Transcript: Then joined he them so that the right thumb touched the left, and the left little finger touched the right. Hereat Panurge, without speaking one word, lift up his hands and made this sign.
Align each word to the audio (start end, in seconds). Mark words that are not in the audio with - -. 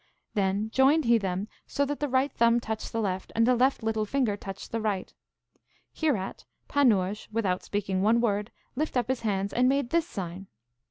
Then 0.33 0.71
joined 0.71 1.05
he 1.05 1.19
them 1.19 1.47
so 1.67 1.85
that 1.85 1.99
the 1.99 2.09
right 2.09 2.31
thumb 2.31 2.59
touched 2.59 2.91
the 2.91 2.99
left, 2.99 3.31
and 3.35 3.45
the 3.45 3.53
left 3.55 3.83
little 3.83 4.03
finger 4.03 4.35
touched 4.35 4.71
the 4.71 4.81
right. 4.81 5.13
Hereat 5.93 6.43
Panurge, 6.67 7.27
without 7.31 7.61
speaking 7.63 8.01
one 8.01 8.19
word, 8.19 8.49
lift 8.75 8.97
up 8.97 9.09
his 9.09 9.21
hands 9.21 9.53
and 9.53 9.69
made 9.69 9.91
this 9.91 10.07
sign. 10.07 10.47